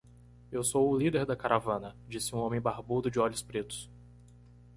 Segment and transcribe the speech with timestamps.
[0.51, 3.87] "Eu sou o líder da caravana?", disse um homem barbudo de olhos pretos.